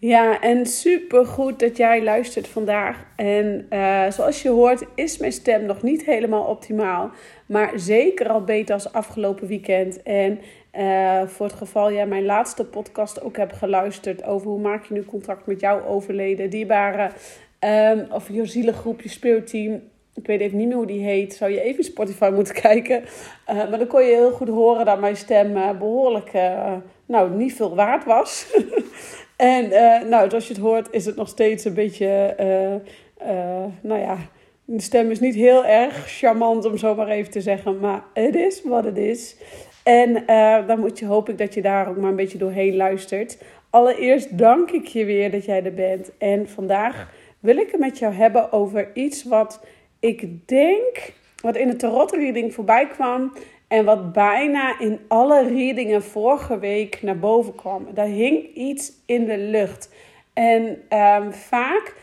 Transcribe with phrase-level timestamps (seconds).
[0.00, 3.04] Ja, en super goed dat jij luistert vandaag.
[3.16, 7.10] En uh, zoals je hoort, is mijn stem nog niet helemaal optimaal.
[7.46, 10.02] Maar zeker al beter als afgelopen weekend.
[10.02, 10.40] En
[10.78, 14.94] uh, voor het geval jij mijn laatste podcast ook hebt geluisterd over hoe maak je
[14.94, 17.10] nu contact met jouw overleden dierbare.
[17.60, 19.82] Um, of je zielengroep, je spirit team.
[20.14, 21.34] Ik weet even niet meer hoe die heet.
[21.34, 23.02] Zou je even Spotify moeten kijken.
[23.50, 26.32] Uh, maar dan kon je heel goed horen dat mijn stem behoorlijk,
[27.06, 28.46] nou, niet veel waard was.
[29.40, 32.72] En uh, nou, zoals je het hoort, is het nog steeds een beetje, uh,
[33.30, 34.16] uh, nou ja,
[34.64, 38.34] de stem is niet heel erg charmant om zo maar even te zeggen, maar het
[38.34, 39.36] is wat het is.
[39.82, 40.24] En
[40.66, 43.38] dan moet je, hoop ik dat je daar ook maar een beetje doorheen luistert.
[43.70, 46.10] Allereerst dank ik je weer dat jij er bent.
[46.18, 49.64] En vandaag wil ik het met jou hebben over iets wat
[50.00, 53.32] ik denk, wat in de tarot reading voorbij kwam.
[53.70, 57.86] En wat bijna in alle readingen vorige week naar boven kwam.
[57.94, 59.92] Daar hing iets in de lucht.
[60.32, 60.62] En
[60.98, 61.94] um, vaak,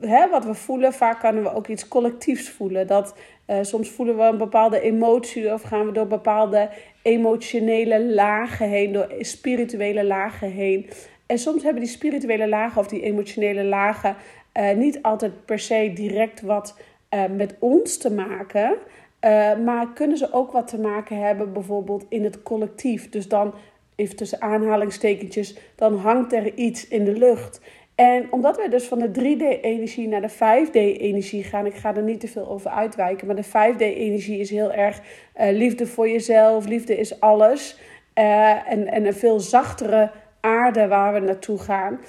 [0.00, 2.86] hè, wat we voelen, vaak kunnen we ook iets collectiefs voelen.
[2.86, 3.14] Dat
[3.46, 6.70] uh, soms voelen we een bepaalde emotie of gaan we door bepaalde
[7.02, 10.90] emotionele lagen heen, door spirituele lagen heen.
[11.26, 14.16] En soms hebben die spirituele lagen of die emotionele lagen
[14.58, 16.76] uh, niet altijd per se direct wat
[17.14, 18.76] uh, met ons te maken.
[19.24, 23.08] Uh, maar kunnen ze ook wat te maken hebben bijvoorbeeld in het collectief?
[23.08, 23.54] Dus dan,
[23.96, 27.60] even tussen aanhalingstekentjes, dan hangt er iets in de lucht.
[27.94, 32.20] En omdat we dus van de 3D-energie naar de 5D-energie gaan, ik ga er niet
[32.20, 36.96] te veel over uitwijken, maar de 5D-energie is heel erg uh, liefde voor jezelf, liefde
[36.96, 37.78] is alles.
[38.18, 40.10] Uh, en, en een veel zachtere
[40.40, 42.00] aarde waar we naartoe gaan.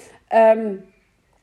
[0.56, 0.84] Um,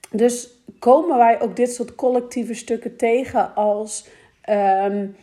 [0.09, 0.49] dus
[0.79, 4.09] komen wij ook dit soort collectieve stukken tegen als.
[4.49, 5.15] Um,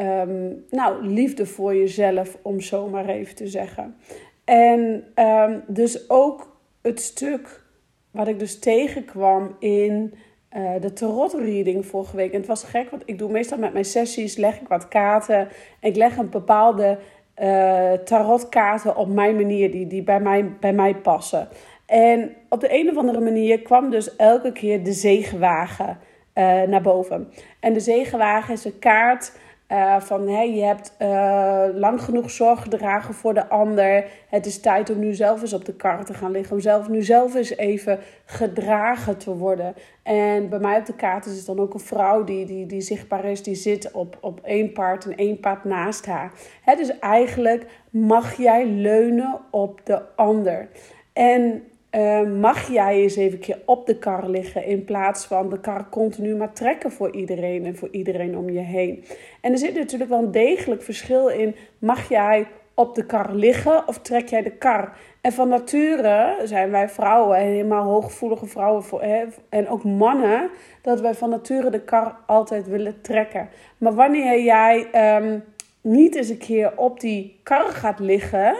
[0.00, 3.96] Um, nou, liefde voor jezelf, om zo maar even te zeggen.
[4.44, 7.64] En um, dus ook het stuk
[8.10, 10.14] wat ik dus tegenkwam in
[10.56, 12.32] uh, de tarot reading vorige week.
[12.32, 15.38] En het was gek, want ik doe meestal met mijn sessies, leg ik wat kaarten.
[15.80, 16.98] En ik leg een bepaalde
[17.42, 21.48] uh, tarotkaarten op mijn manier, die, die bij, mij, bij mij passen.
[21.86, 25.98] En op de een of andere manier kwam dus elke keer de zegenwagen
[26.34, 27.28] uh, naar boven.
[27.60, 29.32] En de zegenwagen is een kaart
[29.72, 34.04] uh, van hey, je hebt uh, lang genoeg zorg gedragen voor de ander.
[34.28, 36.56] Het is tijd om nu zelf eens op de kar te gaan liggen.
[36.56, 39.74] Om zelf, nu zelf eens even gedragen te worden.
[40.02, 42.80] En bij mij op de kaart is het dan ook een vrouw die, die, die
[42.80, 43.42] zichtbaar is.
[43.42, 46.32] Die zit op, op één paard en één paard naast haar.
[46.62, 50.68] Hè, dus eigenlijk mag jij leunen op de ander.
[51.12, 51.62] En
[51.96, 55.88] uh, mag jij eens even keer op de kar liggen in plaats van de kar
[55.88, 59.04] continu maar trekken voor iedereen en voor iedereen om je heen.
[59.40, 61.54] En er zit natuurlijk wel een degelijk verschil in.
[61.78, 64.96] Mag jij op de kar liggen of trek jij de kar?
[65.20, 70.50] En van nature zijn wij vrouwen, helemaal hooggevoelige vrouwen voor, hè, en ook mannen,
[70.82, 73.48] dat wij van nature de kar altijd willen trekken.
[73.78, 74.88] Maar wanneer jij
[75.22, 75.44] um,
[75.80, 78.56] niet eens een keer op die kar gaat liggen,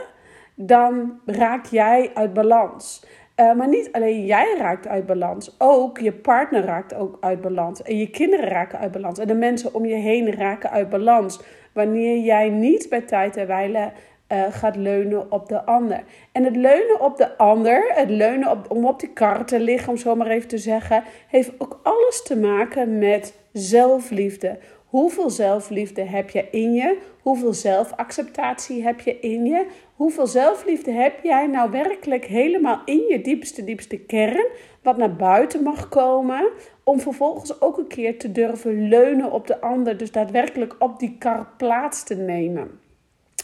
[0.55, 3.05] dan raak jij uit balans.
[3.41, 7.83] Uh, maar niet alleen jij raakt uit balans, ook je partner raakt ook uit balans.
[7.83, 9.19] En je kinderen raken uit balans.
[9.19, 11.41] En de mensen om je heen raken uit balans.
[11.73, 13.93] Wanneer jij niet bij tijd en wijle
[14.33, 16.03] uh, gaat leunen op de ander.
[16.33, 19.89] En het leunen op de ander, het leunen op, om op die kar te liggen,
[19.89, 24.59] om zo maar even te zeggen, heeft ook alles te maken met zelfliefde.
[24.97, 26.99] Hoeveel zelfliefde heb je in je?
[27.21, 29.67] Hoeveel zelfacceptatie heb je in je?
[29.95, 34.47] Hoeveel zelfliefde heb jij nou werkelijk helemaal in je diepste, diepste kern,
[34.83, 36.49] wat naar buiten mag komen,
[36.85, 41.17] om vervolgens ook een keer te durven leunen op de ander, dus daadwerkelijk op die
[41.19, 42.81] kar plaats te nemen.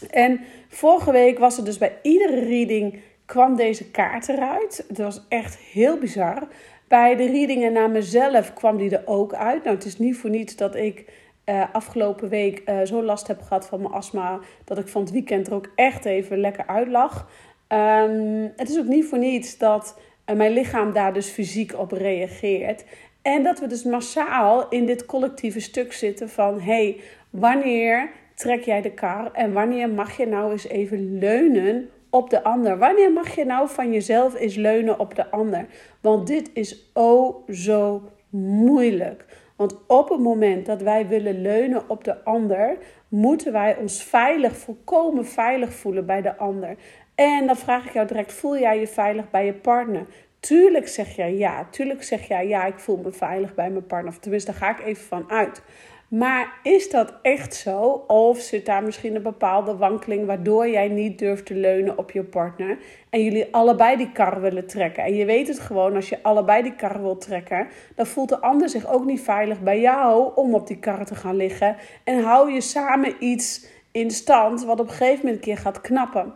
[0.09, 4.85] En vorige week was er dus bij iedere reading kwam deze kaart eruit.
[4.87, 6.47] Het was echt heel bizar.
[6.87, 9.63] Bij de readingen naar mezelf kwam die er ook uit.
[9.63, 11.05] Nou, het is niet voor niets dat ik
[11.45, 14.39] uh, afgelopen week uh, zo last heb gehad van mijn astma.
[14.63, 17.29] Dat ik van het weekend er ook echt even lekker uit lag.
[17.67, 21.91] Um, het is ook niet voor niets dat uh, mijn lichaam daar dus fysiek op
[21.91, 22.85] reageert.
[23.21, 26.59] En dat we dus massaal in dit collectieve stuk zitten van...
[26.59, 26.99] hey,
[27.29, 32.43] wanneer trek jij de kar en wanneer mag je nou eens even leunen op de
[32.43, 32.77] ander?
[32.77, 35.65] Wanneer mag je nou van jezelf eens leunen op de ander?
[36.01, 39.25] Want dit is oh zo moeilijk.
[39.55, 42.77] Want op het moment dat wij willen leunen op de ander,
[43.07, 46.75] moeten wij ons veilig, volkomen veilig voelen bij de ander.
[47.15, 50.05] En dan vraag ik jou direct: voel jij je veilig bij je partner?
[50.45, 51.67] Tuurlijk zeg jij ja.
[51.69, 54.11] Tuurlijk zeg jij ja, ik voel me veilig bij mijn partner.
[54.11, 55.61] Of tenminste, daar ga ik even van uit.
[56.07, 58.03] Maar is dat echt zo?
[58.07, 62.23] Of zit daar misschien een bepaalde wankeling waardoor jij niet durft te leunen op je
[62.23, 62.77] partner
[63.09, 65.03] en jullie allebei die kar willen trekken?
[65.03, 68.41] En je weet het gewoon, als je allebei die kar wilt trekken, dan voelt de
[68.41, 71.75] ander zich ook niet veilig bij jou om op die kar te gaan liggen.
[72.03, 75.81] En hou je samen iets in stand wat op een gegeven moment een keer gaat
[75.81, 76.33] knappen.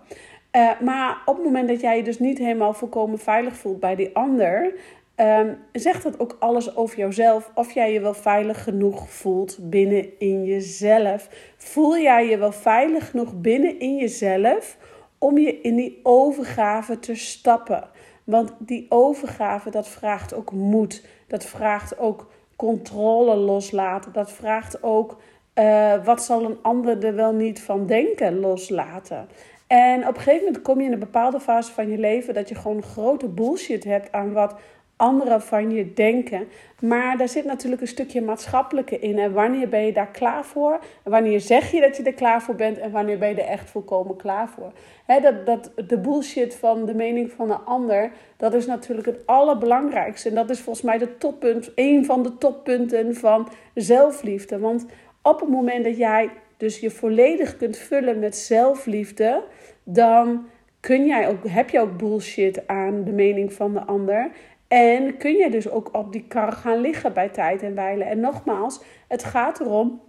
[0.57, 3.95] Uh, maar op het moment dat jij je dus niet helemaal volkomen veilig voelt bij
[3.95, 4.74] die ander,
[5.21, 7.51] Um, zegt dat ook alles over jouzelf?
[7.56, 11.30] Of jij je wel veilig genoeg voelt binnen in jezelf?
[11.57, 14.77] Voel jij je wel veilig genoeg binnen in jezelf
[15.18, 17.89] om je in die overgave te stappen?
[18.24, 21.06] Want die overgave, dat vraagt ook moed.
[21.27, 24.13] Dat vraagt ook controle loslaten.
[24.13, 25.18] Dat vraagt ook
[25.56, 29.27] uh, wat zal een ander er wel niet van denken loslaten.
[29.68, 32.50] En op een gegeven moment kom je in een bepaalde fase van je leven dat
[32.50, 34.56] je gewoon grote bullshit hebt aan wat
[34.98, 36.48] anderen van je denken.
[36.81, 39.19] Maar daar zit natuurlijk een stukje maatschappelijke in.
[39.19, 40.80] En wanneer ben je daar klaar voor?
[41.04, 42.78] En wanneer zeg je dat je er klaar voor bent?
[42.78, 44.72] En wanneer ben je er echt volkomen klaar voor?
[45.22, 50.30] dat, dat, de bullshit van de mening van een ander, dat is natuurlijk het allerbelangrijkste.
[50.30, 54.60] En dat is volgens mij de toppunt, een van de toppunten van zelfliefde.
[54.60, 54.86] Want
[55.22, 59.44] op het moment dat jij dus je volledig kunt vullen met zelfliefde,
[59.89, 60.45] dan
[60.80, 64.31] kun jij ook, heb je ook bullshit aan de mening van de ander.
[64.68, 68.07] En kun je dus ook op die kar gaan liggen bij tijd en wijlen.
[68.07, 70.01] En nogmaals, het gaat erom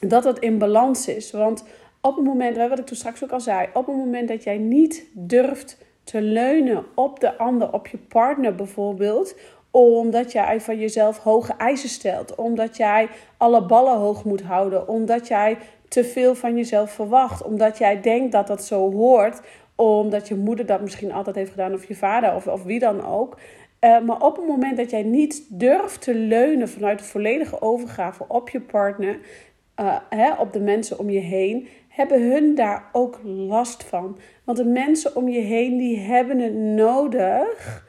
[0.00, 1.30] dat het in balans is.
[1.30, 1.64] Want
[2.00, 4.58] op het moment, wat ik toen straks ook al zei, op het moment dat jij
[4.58, 9.36] niet durft te leunen op de ander, op je partner bijvoorbeeld,
[9.70, 15.28] omdat jij van jezelf hoge eisen stelt, omdat jij alle ballen hoog moet houden, omdat
[15.28, 15.58] jij
[15.94, 19.40] te veel van jezelf verwacht, omdat jij denkt dat dat zo hoort,
[19.74, 23.06] omdat je moeder dat misschien altijd heeft gedaan of je vader of, of wie dan
[23.06, 23.38] ook.
[23.80, 28.24] Uh, maar op het moment dat jij niet durft te leunen vanuit de volledige overgave
[28.28, 29.18] op je partner,
[29.80, 34.18] uh, hè, op de mensen om je heen, hebben hun daar ook last van.
[34.44, 37.83] Want de mensen om je heen, die hebben het nodig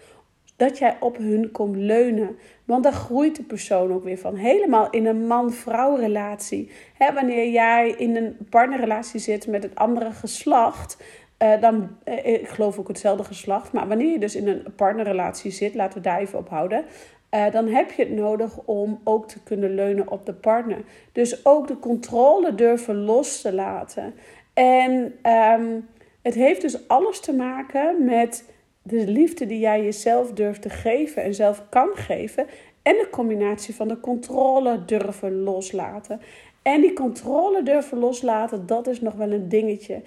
[0.56, 2.38] dat jij op hun komt leunen.
[2.66, 4.36] Want daar groeit de persoon ook weer van.
[4.36, 6.72] Helemaal in een man-vrouw relatie.
[7.14, 10.98] Wanneer jij in een partnerrelatie zit met het andere geslacht,
[11.44, 15.52] uh, dan, uh, ik geloof ook hetzelfde geslacht, maar wanneer je dus in een partnerrelatie
[15.52, 16.86] zit, laten we daar even op houden,
[17.32, 20.78] uh, dan heb je het nodig om ook te kunnen leunen op de partner.
[21.12, 24.14] Dus ook de controle durven los te laten.
[24.54, 25.14] En
[25.60, 25.88] um,
[26.22, 28.54] het heeft dus alles te maken met
[28.88, 32.46] de liefde die jij jezelf durft te geven en zelf kan geven.
[32.82, 36.22] En de combinatie van de controle durven loslaten.
[36.62, 40.02] En die controle durven loslaten, dat is nog wel een dingetje.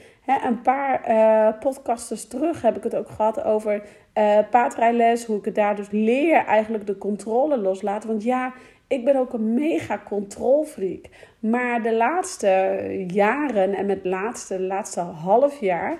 [0.44, 3.82] een paar uh, podcasters terug heb ik het ook gehad over
[4.18, 5.24] uh, paardrijles.
[5.24, 8.08] Hoe ik het daar dus leer eigenlijk de controle loslaten.
[8.08, 8.52] Want ja,
[8.86, 11.04] ik ben ook een mega controlfreak.
[11.38, 15.98] Maar de laatste jaren en met laatste, de laatste half jaar...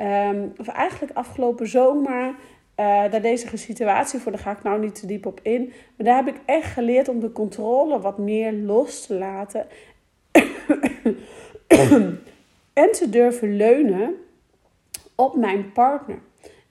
[0.00, 2.34] Um, of eigenlijk afgelopen zomer...
[2.80, 5.72] Uh, daar deze situatie voor, daar ga ik nou niet te diep op in.
[5.96, 9.66] Maar daar heb ik echt geleerd om de controle wat meer los te laten.
[12.72, 14.14] en te durven leunen
[15.14, 16.18] op mijn partner.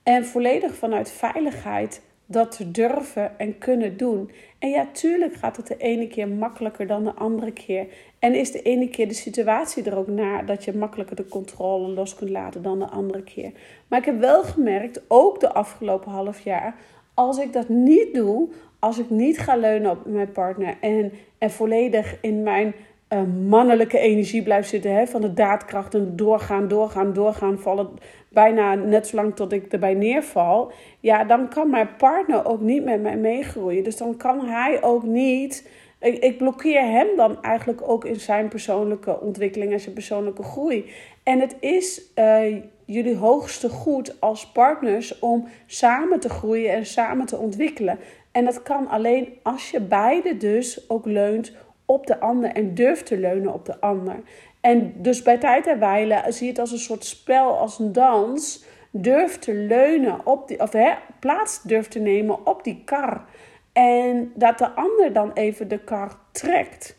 [0.03, 2.01] En volledig vanuit veiligheid
[2.33, 4.31] dat te durven en kunnen doen.
[4.59, 7.87] En ja, tuurlijk gaat het de ene keer makkelijker dan de andere keer.
[8.19, 11.87] En is de ene keer de situatie er ook naar dat je makkelijker de controle
[11.87, 13.51] los kunt laten dan de andere keer.
[13.87, 16.75] Maar ik heb wel gemerkt, ook de afgelopen half jaar,
[17.13, 18.49] als ik dat niet doe,
[18.79, 22.73] als ik niet ga leunen op mijn partner en, en volledig in mijn
[23.21, 24.95] mannelijke energie blijft zitten.
[24.95, 27.59] Hè, van de daadkracht en doorgaan, doorgaan, doorgaan.
[27.59, 27.89] Vallen
[28.29, 30.71] bijna net zo lang tot ik erbij neerval.
[30.99, 33.83] Ja, dan kan mijn partner ook niet met mij meegroeien.
[33.83, 35.69] Dus dan kan hij ook niet.
[35.99, 40.91] Ik, ik blokkeer hem dan eigenlijk ook in zijn persoonlijke ontwikkeling en zijn persoonlijke groei.
[41.23, 42.55] En het is uh,
[42.85, 47.99] jullie hoogste goed als partners om samen te groeien en samen te ontwikkelen.
[48.31, 51.53] En dat kan alleen als je beide dus ook leunt
[51.93, 54.15] op de ander en durft te leunen op de ander.
[54.61, 57.91] En dus bij tijd en wijle zie je het als een soort spel, als een
[57.91, 58.65] dans.
[58.91, 63.25] Durf te leunen op die, of hè, plaats durft te nemen op die kar.
[63.73, 66.97] En dat de ander dan even de kar trekt.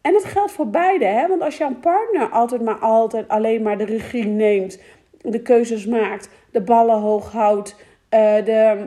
[0.00, 1.28] En dat geldt voor beide, hè?
[1.28, 4.78] want als jouw partner altijd maar altijd alleen maar de regie neemt,
[5.20, 7.76] de keuzes maakt, de ballen hoog houdt,
[8.10, 8.86] uh, de,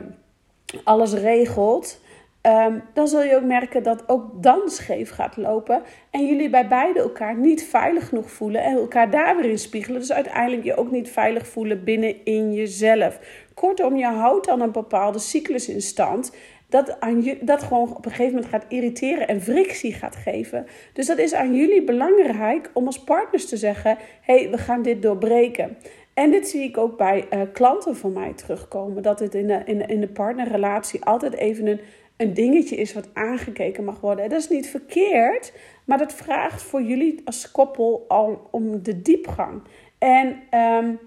[0.84, 2.00] alles regelt,
[2.42, 5.82] um, dan zul je ook merken dat ook dan scheef gaat lopen.
[6.10, 10.00] En jullie bij beide elkaar niet veilig genoeg voelen en elkaar daar weer in spiegelen.
[10.00, 13.18] Dus uiteindelijk je ook niet veilig voelen binnen in jezelf.
[13.54, 16.32] Kortom, je houdt dan een bepaalde cyclus in stand
[16.68, 20.66] dat, aan je, dat gewoon op een gegeven moment gaat irriteren en frictie gaat geven.
[20.92, 24.82] Dus dat is aan jullie belangrijk om als partners te zeggen: hé, hey, we gaan
[24.82, 25.76] dit doorbreken.
[26.14, 29.02] En dit zie ik ook bij uh, klanten van mij terugkomen.
[29.02, 31.80] Dat het in de, in de, in de partnerrelatie altijd even een,
[32.18, 34.28] een dingetje is wat aangekeken mag worden.
[34.28, 35.52] dat is niet verkeerd,
[35.84, 39.62] maar dat vraagt voor jullie als koppel al om de diepgang.
[39.98, 40.98] En um,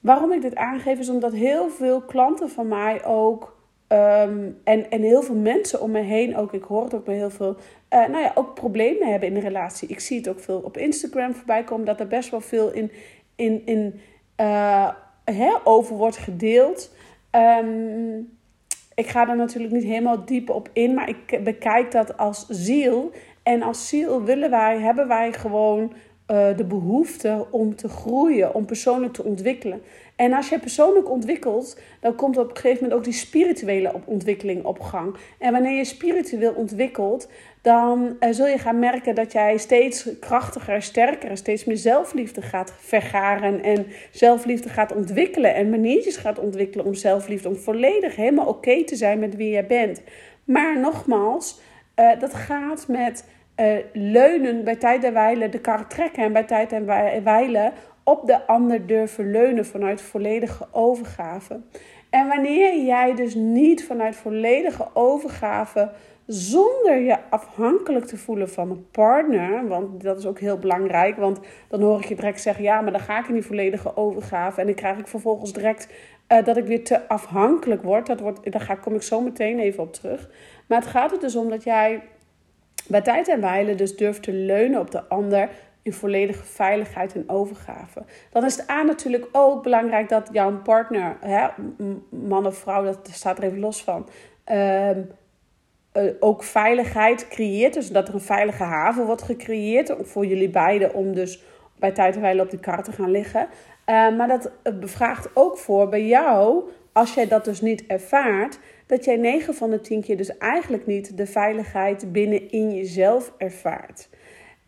[0.00, 3.58] waarom ik dit aangeef is omdat heel veel klanten van mij ook
[3.90, 7.14] Ehm, en, en heel veel mensen om me heen ook, ik hoor het ook bij
[7.14, 7.56] heel veel,
[7.94, 9.88] uh, nou ja, ook problemen hebben in de relatie.
[9.88, 12.90] Ik zie het ook veel op Instagram voorbij komen, dat er best wel veel in,
[13.36, 14.00] in, in
[14.40, 14.88] uh,
[15.24, 16.94] hè, over wordt gedeeld.
[17.30, 18.38] Um,
[18.94, 23.10] ik ga er natuurlijk niet helemaal diep op in, maar ik bekijk dat als ziel.
[23.42, 25.92] En als ziel willen wij, hebben wij gewoon
[26.30, 29.82] uh, de behoefte om te groeien, om persoonlijk te ontwikkelen.
[30.16, 34.64] En als je persoonlijk ontwikkelt, dan komt op een gegeven moment ook die spirituele ontwikkeling
[34.64, 35.16] op gang.
[35.38, 37.28] En wanneer je spiritueel ontwikkelt,
[37.62, 42.74] dan uh, zul je gaan merken dat jij steeds krachtiger, sterker, steeds meer zelfliefde gaat
[42.78, 48.84] vergaren en zelfliefde gaat ontwikkelen en maniertjes gaat ontwikkelen om zelfliefde, om volledig helemaal oké
[48.84, 50.02] te zijn met wie jij bent.
[50.44, 51.60] Maar nogmaals,
[51.96, 53.24] uh, dat gaat met
[53.56, 56.86] uh, leunen bij tijd en wijle de kar trekken en bij tijd en
[57.24, 57.72] wijle
[58.04, 61.60] op de ander durven leunen vanuit volledige overgave.
[62.10, 65.90] En wanneer jij dus niet vanuit volledige overgave,
[66.32, 71.40] zonder je afhankelijk te voelen van een partner, want dat is ook heel belangrijk, want
[71.68, 74.60] dan hoor ik je direct zeggen, ja, maar dan ga ik in die volledige overgave
[74.60, 75.88] en dan krijg ik vervolgens direct
[76.28, 78.06] uh, dat ik weer te afhankelijk word.
[78.06, 80.30] Dat wordt, daar ga, kom ik zo meteen even op terug.
[80.66, 82.02] Maar het gaat er dus om dat jij
[82.88, 85.48] bij tijd en wijle dus durft te leunen op de ander
[85.82, 88.02] in volledige veiligheid en overgave.
[88.30, 91.48] Dan is het A natuurlijk ook belangrijk dat jouw partner, hè,
[92.08, 94.08] man of vrouw, dat staat er even los van,
[94.44, 95.00] ehm,
[95.92, 97.74] eh, ook veiligheid creëert.
[97.74, 101.42] Dus dat er een veilige haven wordt gecreëerd voor jullie beiden om dus
[101.78, 103.48] bij tijd en wijle op de kar te gaan liggen.
[103.86, 109.04] Uh, maar dat bevraagt ook voor bij jou, als jij dat dus niet ervaart, dat
[109.04, 114.08] jij 9 van de 10 keer dus eigenlijk niet de veiligheid binnen in jezelf ervaart.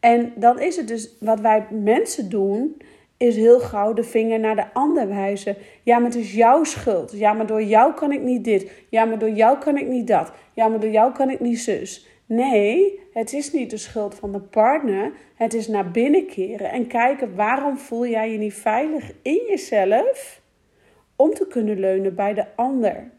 [0.00, 2.76] En dan is het dus wat wij mensen doen,
[3.23, 5.57] is heel gauw de vinger naar de ander wijzen.
[5.83, 7.12] Ja, maar het is jouw schuld.
[7.12, 8.71] Ja, maar door jou kan ik niet dit.
[8.88, 10.33] Ja, maar door jou kan ik niet dat.
[10.55, 12.07] Ja, maar door jou kan ik niet zus.
[12.26, 15.12] Nee, het is niet de schuld van de partner.
[15.35, 20.41] Het is naar binnen keren en kijken waarom voel jij je niet veilig in jezelf
[21.17, 23.11] om te kunnen leunen bij de ander.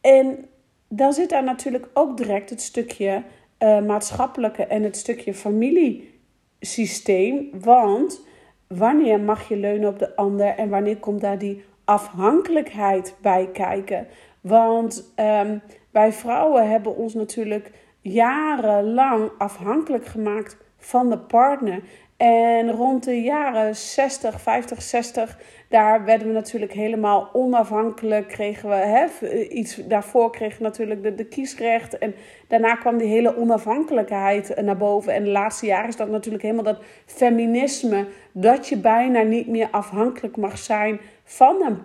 [0.00, 0.48] En
[0.88, 3.22] dan zit daar natuurlijk ook direct het stukje
[3.58, 7.50] uh, maatschappelijke en het stukje familiesysteem.
[7.60, 8.28] Want
[8.74, 14.06] wanneer mag je leunen op de ander en wanneer komt daar die afhankelijkheid bij kijken?
[14.40, 21.82] Want um, wij vrouwen hebben ons natuurlijk jarenlang afhankelijk gemaakt van de partner.
[22.20, 28.28] En rond de jaren 60, 50, 60, daar werden we natuurlijk helemaal onafhankelijk.
[28.28, 31.98] Kregen we hè, iets daarvoor kregen we natuurlijk de, de kiesrecht.
[31.98, 32.14] En
[32.48, 35.12] daarna kwam die hele onafhankelijkheid naar boven.
[35.12, 38.06] En de laatste jaren is dat natuurlijk helemaal dat feminisme.
[38.32, 41.78] Dat je bijna niet meer afhankelijk mag zijn van een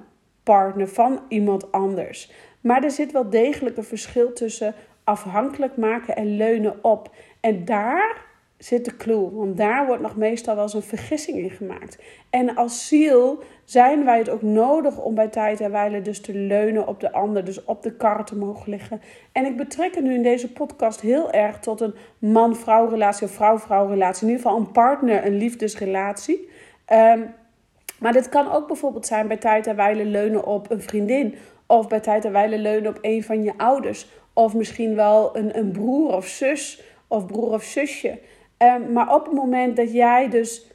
[0.43, 2.31] partner, van iemand anders.
[2.61, 4.73] Maar er zit wel degelijk een verschil tussen
[5.03, 7.15] afhankelijk maken en leunen op.
[7.39, 9.29] En daar zit de clue.
[9.31, 11.97] Want daar wordt nog meestal wel eens een vergissing in gemaakt.
[12.29, 16.33] En als ziel zijn wij het ook nodig om bij tijd en wijle dus te
[16.33, 17.45] leunen op de ander.
[17.45, 19.01] Dus op de kar te mogen liggen.
[19.31, 23.33] En ik betrek het nu in deze podcast heel erg tot een man-vrouw relatie of
[23.33, 24.27] vrouw-vrouw relatie.
[24.27, 26.50] In ieder geval een partner, een liefdesrelatie.
[26.93, 27.33] Um,
[28.00, 31.35] maar dit kan ook bijvoorbeeld zijn bij tijd en wijle leunen op een vriendin.
[31.65, 34.07] Of bij tijd en wijle leunen op een van je ouders.
[34.33, 38.19] Of misschien wel een, een broer of zus of broer of zusje.
[38.57, 40.71] Um, maar op het moment dat jij dus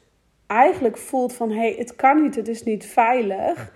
[0.47, 3.73] eigenlijk voelt van hé, hey, het kan niet, het is niet veilig.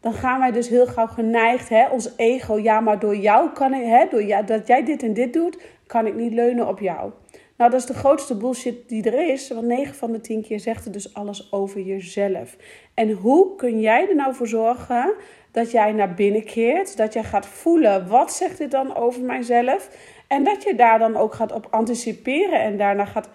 [0.00, 3.74] Dan gaan wij dus heel gauw geneigd, hè, ons ego, ja, maar door jou kan
[3.74, 6.80] ik, hè, door ja, dat jij dit en dit doet, kan ik niet leunen op
[6.80, 7.12] jou.
[7.56, 9.48] Nou, dat is de grootste bullshit die er is.
[9.48, 12.56] Want 9 van de 10 keer zegt het dus alles over jezelf.
[12.94, 15.14] En hoe kun jij er nou voor zorgen
[15.50, 16.96] dat jij naar binnen keert?
[16.96, 19.90] Dat jij gaat voelen, wat zegt dit dan over mijzelf?
[20.26, 23.28] En dat je daar dan ook gaat op anticiperen en daarna gaat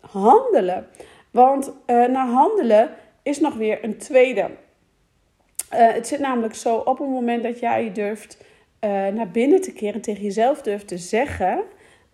[0.00, 0.86] handelen.
[1.30, 1.74] Want uh,
[2.06, 2.90] naar handelen
[3.22, 4.40] is nog weer een tweede.
[4.40, 4.48] Uh,
[5.92, 8.44] het zit namelijk zo op het moment dat jij durft
[8.84, 11.62] uh, naar binnen te keren, tegen jezelf durft te zeggen: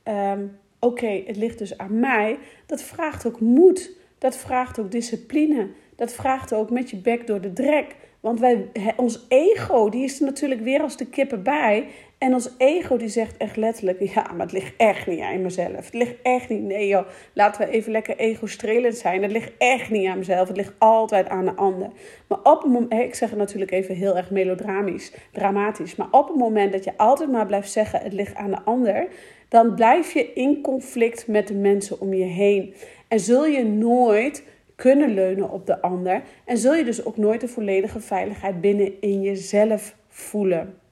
[0.05, 2.39] um, Oké, het ligt dus aan mij.
[2.67, 3.91] Dat vraagt ook moed.
[4.19, 5.69] Dat vraagt ook discipline.
[5.97, 7.97] Dat vraagt ook met je bek door de drek.
[8.21, 11.87] Want wij, ons ego, die is er natuurlijk weer als de kippen bij.
[12.25, 15.85] En ons ego die zegt echt letterlijk, ja, maar het ligt echt niet aan mezelf.
[15.85, 19.23] Het ligt echt niet, nee joh, laten we even lekker ego-strelend zijn.
[19.23, 21.91] Het ligt echt niet aan mezelf, het ligt altijd aan de ander.
[22.29, 25.97] Maar op het moment, ik zeg het natuurlijk even heel erg melodramatisch, dramatisch.
[25.97, 29.07] Maar op het moment dat je altijd maar blijft zeggen, het ligt aan de ander,
[29.49, 32.75] dan blijf je in conflict met de mensen om je heen.
[33.09, 36.23] En zul je nooit kunnen leunen op de ander.
[36.45, 40.83] En zul je dus ook nooit de volledige veiligheid binnen in jezelf voelen.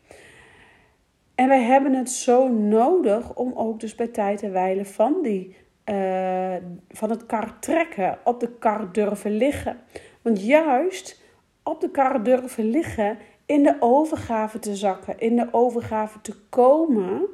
[1.34, 5.56] En wij hebben het zo nodig om ook dus bij tijd en wijle van, die,
[5.84, 6.54] uh,
[6.88, 9.76] van het kar trekken, op de kar durven liggen.
[10.22, 11.22] Want juist
[11.62, 17.26] op de kar durven liggen, in de overgave te zakken, in de overgave te komen,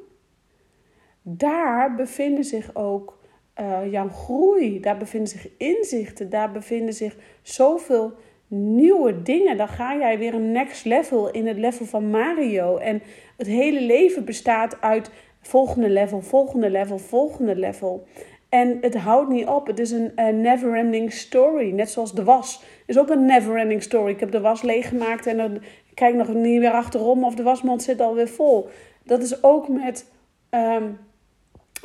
[1.23, 3.19] daar bevinden zich ook
[3.61, 8.13] uh, jouw groei, daar bevinden zich inzichten, daar bevinden zich zoveel
[8.49, 9.57] nieuwe dingen.
[9.57, 12.77] Dan ga jij weer een next level in het level van Mario.
[12.77, 13.03] En
[13.37, 18.07] het hele leven bestaat uit volgende level, volgende level, volgende level.
[18.49, 19.67] En het houdt niet op.
[19.67, 21.71] Het is een, een never-ending story.
[21.71, 22.63] Net zoals de was.
[22.87, 24.13] is ook een never-ending story.
[24.13, 25.63] Ik heb de was leeggemaakt en dan
[25.95, 28.69] kijk nog niet weer achterom of de wasmand zit alweer vol.
[29.05, 30.07] Dat is ook met
[30.51, 30.99] um,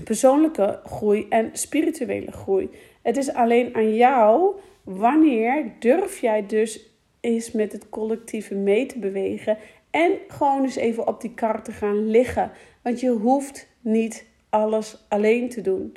[0.04, 2.70] persoonlijke groei en spirituele groei.
[3.02, 9.00] Het is alleen aan jou wanneer durf jij dus eens met het collectieve mee te
[9.00, 9.58] bewegen
[9.90, 12.52] en gewoon eens even op die kar te gaan liggen.
[12.82, 15.96] Want je hoeft niet alles alleen te doen.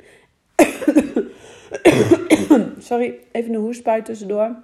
[2.79, 4.55] Sorry, even een hoestbui tussendoor.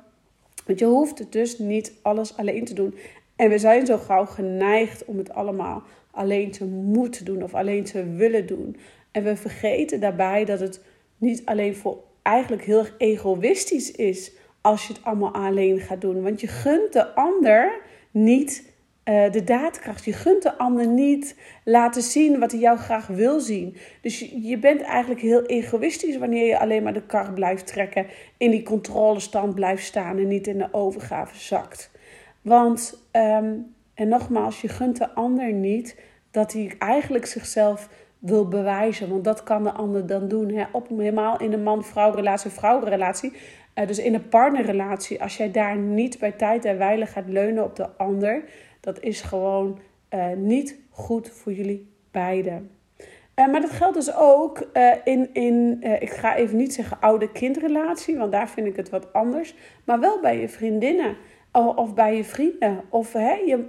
[0.66, 2.96] Want je hoeft dus niet alles alleen te doen.
[3.36, 7.84] En we zijn zo gauw geneigd om het allemaal alleen te moeten doen of alleen
[7.84, 8.78] te willen doen.
[9.12, 10.82] En we vergeten daarbij dat het
[11.18, 14.32] niet alleen voor eigenlijk heel erg egoïstisch is
[14.62, 16.22] als je het allemaal alleen gaat doen.
[16.22, 17.82] Want je gunt de ander
[18.12, 18.74] niet
[19.06, 20.06] uh, de daadkracht.
[20.06, 23.78] Je gunt de ander niet laten zien wat hij jou graag wil zien.
[24.02, 28.06] Dus je, bent eigenlijk heel egoïstisch wanneer je alleen maar de kar blijft trekken,
[28.38, 31.92] in die controlestand blijft staan en niet in de overgave zakt.
[32.42, 36.00] Want, um, en nogmaals, je gunt de ander niet
[36.32, 37.90] dat hij eigenlijk zichzelf
[38.24, 39.10] wil bewijzen.
[39.10, 40.50] Want dat kan de ander dan doen.
[40.50, 40.64] Hè?
[40.72, 43.34] Op, helemaal in een man-vrouw relatie, vrouwenrelatie.
[43.76, 47.64] Uh, dus in een partnerrelatie, als jij daar niet bij tijd en wijle gaat leunen
[47.64, 48.44] op de ander,
[48.80, 52.70] dat is gewoon uh, niet goed voor jullie beiden.
[53.36, 54.68] Uh, maar dat geldt dus ook
[55.04, 59.14] in, in ik ga even niet zeggen oude kindrelatie, want daar vind ik het wat
[59.14, 59.56] anders.
[59.84, 61.18] Maar wel bij je vriendinnen
[61.52, 63.66] of bij je vrienden of hè, je,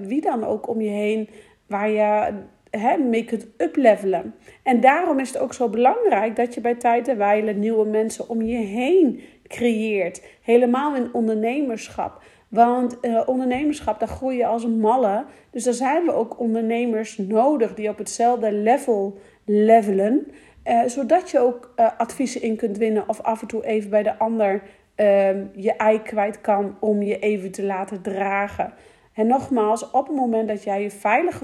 [0.00, 1.28] wie dan ook om je heen
[1.66, 2.32] waar je
[2.78, 4.34] hè, mee kunt uplevelen.
[4.62, 8.28] En daarom is het ook zo belangrijk dat je bij tijd en wijle nieuwe mensen
[8.28, 10.22] om je heen creëert.
[10.42, 12.22] Helemaal in ondernemerschap.
[12.48, 15.24] Want uh, ondernemerschap, daar groei je als een malle.
[15.50, 20.26] Dus daar zijn we ook ondernemers nodig die op hetzelfde level levelen.
[20.64, 24.02] Uh, zodat je ook uh, adviezen in kunt winnen of af en toe even bij
[24.02, 24.62] de ander
[24.94, 28.72] ehm, je ei kwijt kan om je even te laten dragen.
[29.14, 31.42] En nogmaals, op het moment dat jij je veilig,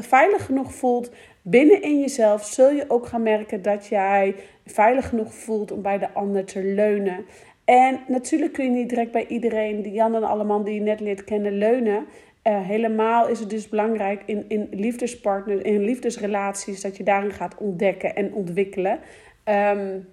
[0.00, 1.10] veilig genoeg voelt
[1.42, 4.34] binnen in jezelf, zul je ook gaan merken dat jij
[4.66, 7.24] veilig genoeg voelt om bij de ander te leunen.
[7.64, 11.00] En natuurlijk kun je niet direct bij iedereen, die Jan en Alleman die je net
[11.00, 12.06] leert kennen, leunen.
[12.44, 17.56] Uh, helemaal is het dus belangrijk in, in liefdespartners, in liefdesrelaties, dat je daarin gaat
[17.58, 18.98] ontdekken en ontwikkelen.
[19.44, 20.08] Um,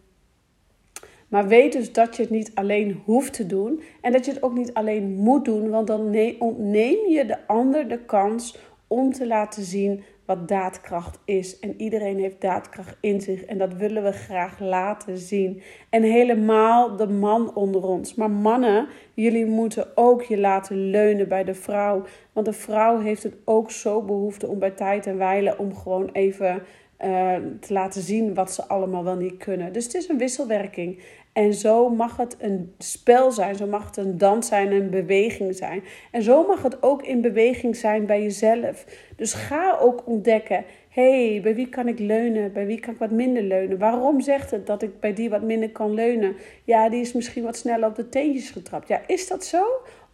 [1.27, 4.43] maar weet dus dat je het niet alleen hoeft te doen en dat je het
[4.43, 9.27] ook niet alleen moet doen, want dan ontneem je de ander de kans om te
[9.27, 11.59] laten zien wat daadkracht is.
[11.59, 15.61] En iedereen heeft daadkracht in zich en dat willen we graag laten zien.
[15.89, 18.15] En helemaal de man onder ons.
[18.15, 22.03] Maar mannen, jullie moeten ook je laten leunen bij de vrouw.
[22.33, 26.09] Want de vrouw heeft het ook zo behoefte om bij tijd en wijle om gewoon
[26.11, 26.63] even
[27.05, 29.73] uh, te laten zien wat ze allemaal wel niet kunnen.
[29.73, 30.99] Dus het is een wisselwerking.
[31.37, 35.55] En zo mag het een spel zijn, zo mag het een dans zijn, een beweging
[35.55, 35.83] zijn.
[36.11, 38.85] En zo mag het ook in beweging zijn bij jezelf.
[39.15, 42.53] Dus ga ook ontdekken, hé, hey, bij wie kan ik leunen?
[42.53, 43.77] Bij wie kan ik wat minder leunen?
[43.77, 46.35] Waarom zegt het dat ik bij die wat minder kan leunen?
[46.63, 48.87] Ja, die is misschien wat sneller op de teentjes getrapt.
[48.87, 49.63] Ja, is dat zo?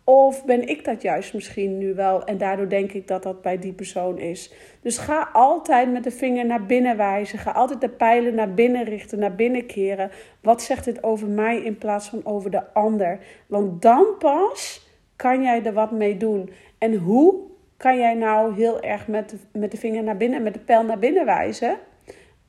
[0.06, 3.60] Of ben ik dat juist misschien nu wel en daardoor denk ik dat dat bij
[3.60, 4.54] die persoon is.
[4.82, 7.40] Dus ga altijd met de vinger naar binnen wijzen.
[7.40, 10.12] Ga altijd de pijlen naar binnen richten, naar binnen keren.
[10.42, 13.20] Wat zegt dit over mij in plaats van over de ander?
[13.48, 16.50] Want dan pas kan jij er wat mee doen.
[16.78, 17.36] En hoe
[17.78, 20.84] kan jij nou heel erg met de, met de vinger naar binnen, met de pijl
[20.84, 21.78] naar binnen wijzen?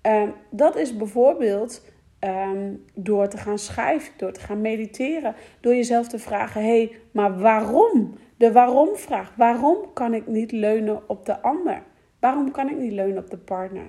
[0.01, 1.83] Ehm, dat is bijvoorbeeld
[2.25, 6.93] Ehm, door te gaan schrijven, door te gaan mediteren, door jezelf te vragen: hé, hey,
[7.11, 8.15] maar waarom?
[8.37, 9.33] De waarom-vraag.
[9.37, 11.83] Waarom kan ik niet leunen op de ander?
[12.21, 13.87] Waarom kan ik niet leunen op de partner?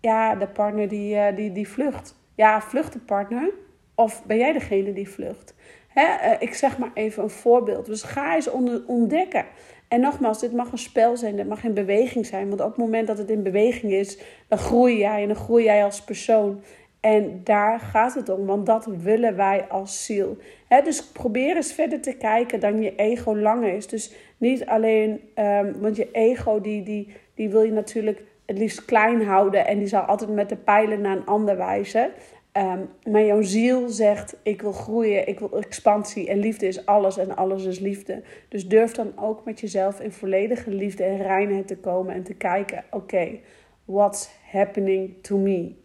[0.00, 2.14] Ja, de partner die, uh, die, die vlucht.
[2.34, 3.50] Ja, vlucht de partner?
[3.94, 5.54] Of ben jij degene die vlucht?
[5.94, 7.86] Uh, ik zeg maar even een voorbeeld.
[7.86, 8.50] Dus ga eens
[8.86, 9.44] ontdekken.
[9.88, 12.48] En nogmaals, dit mag een spel zijn, dit mag in beweging zijn.
[12.48, 15.64] Want op het moment dat het in beweging is, dan groei jij en dan groei
[15.64, 16.62] jij als persoon.
[17.04, 20.36] En daar gaat het om, want dat willen wij als ziel.
[20.84, 23.86] dus probeer eens verder te kijken dan je ego lang is.
[23.86, 28.84] Dus niet alleen, um, want je ego die, die, die wil je natuurlijk het liefst
[28.84, 32.10] klein houden en die zal altijd met de pijlen naar een ander wijzen.
[32.52, 37.18] Ehm, maar jouw ziel zegt: Ik wil groeien, ik wil expansie en liefde is alles
[37.18, 38.22] en alles is liefde.
[38.48, 42.34] Dus durf dan ook met jezelf in volledige liefde en reinheid te komen en te
[42.34, 43.38] kijken: Oké,
[43.84, 45.82] what's happening to me?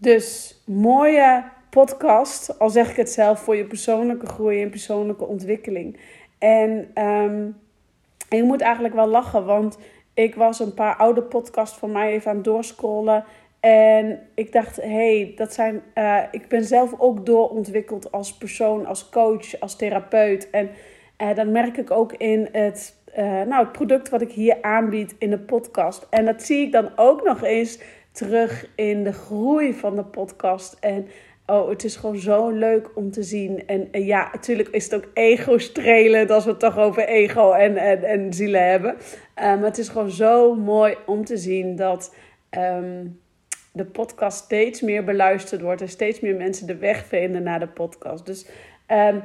[0.00, 6.00] Dus mooie podcast, al zeg ik het zelf, voor je persoonlijke groei en persoonlijke ontwikkeling.
[6.38, 7.56] En, um,
[8.28, 9.78] je moet eigenlijk wel lachen, want
[10.14, 13.24] ik was een paar oude podcasts van mij even aan het doorscrollen.
[13.60, 15.82] En ik dacht, hey, dat zijn.
[15.94, 20.50] Uh, ik ben zelf ook doorontwikkeld als persoon, als coach, als therapeut.
[20.50, 20.70] En
[21.18, 25.14] uh, dat merk ik ook in het, uh, nou, het product wat ik hier aanbied
[25.18, 26.06] in de podcast.
[26.10, 27.78] En dat zie ik dan ook nog eens
[28.20, 30.76] terug in de groei van de podcast.
[30.80, 31.06] En
[31.46, 33.66] oh, het is gewoon zo leuk om te zien.
[33.66, 38.02] En, ja, natuurlijk is het ook ego-strelend als we het toch over ego en, en,
[38.02, 38.94] en zielen hebben.
[38.94, 42.14] Uh, maar het is gewoon zo mooi om te zien dat
[42.50, 43.20] um,
[43.72, 47.68] de podcast steeds meer beluisterd wordt en steeds meer mensen de weg vinden naar de
[47.68, 48.26] podcast.
[48.26, 48.46] Dus
[48.88, 49.22] um,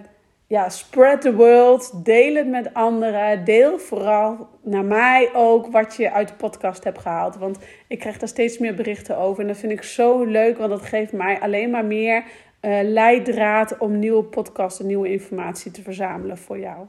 [0.47, 2.05] ja, spread the world.
[2.05, 3.43] Deel het met anderen.
[3.43, 7.35] Deel vooral naar mij ook wat je uit de podcast hebt gehaald.
[7.35, 9.41] Want ik krijg daar steeds meer berichten over.
[9.41, 12.23] En dat vind ik zo leuk, want dat geeft mij alleen maar meer
[12.61, 16.85] uh, leidraad om nieuwe podcasts en nieuwe informatie te verzamelen voor jou.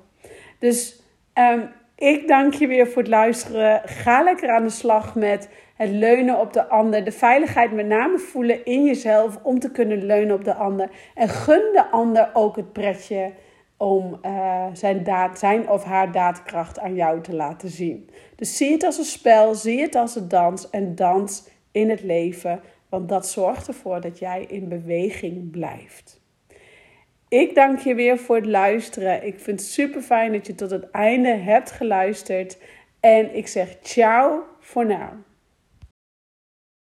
[0.59, 1.03] Dus
[1.35, 3.81] um, ik dank je weer voor het luisteren.
[3.85, 7.05] Ga lekker aan de slag met het leunen op de ander.
[7.05, 10.89] De veiligheid met name voelen in jezelf om te kunnen leunen op de ander.
[11.15, 13.33] En gun de ander ook het pretje
[13.77, 18.11] om uh, zijn, daad, zijn of haar daadkracht aan jou te laten zien.
[18.37, 22.03] Dus zie het als een spel, zie het als een dans en dans in het
[22.03, 26.21] leven, want dat zorgt ervoor dat jij in beweging blijft.
[27.29, 29.27] Ik dank je weer voor het luisteren.
[29.27, 32.59] Ik vind het super fijn dat je tot het einde hebt geluisterd.
[33.01, 35.26] En ik zeg ciao voor nu.